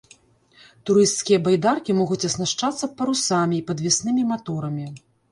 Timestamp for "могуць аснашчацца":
1.99-2.89